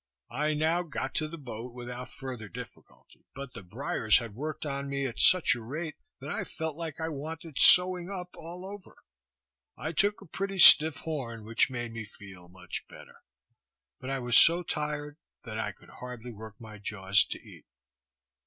I 0.31 0.55
now 0.55 0.81
got 0.81 1.13
to 1.13 1.27
the 1.27 1.37
boat, 1.37 1.75
without 1.75 2.09
further 2.09 2.49
difficulty; 2.49 3.27
but 3.35 3.53
the 3.53 3.61
briers 3.61 4.17
had 4.17 4.33
worked 4.33 4.65
on 4.65 4.89
me 4.89 5.05
at 5.05 5.19
such 5.19 5.53
a 5.53 5.61
rate, 5.61 5.93
that 6.19 6.31
I 6.31 6.43
felt 6.43 6.75
like 6.75 6.99
I 6.99 7.07
wanted 7.07 7.59
sewing 7.59 8.09
up, 8.09 8.35
all 8.35 8.65
over. 8.65 8.95
I 9.77 9.91
took 9.91 10.19
a 10.19 10.25
pretty 10.25 10.57
stiff 10.57 10.95
horn, 11.01 11.45
which 11.45 11.67
soon 11.67 11.75
made 11.75 11.91
me 11.91 12.05
feel 12.05 12.49
much 12.49 12.87
better; 12.89 13.17
but 13.99 14.09
I 14.09 14.17
was 14.17 14.35
so 14.35 14.63
tired 14.63 15.17
that 15.43 15.59
I 15.59 15.71
could 15.71 15.89
hardly 15.89 16.31
work 16.31 16.55
my 16.59 16.79
jaws 16.79 17.23
to 17.25 17.37
eat. 17.39 17.67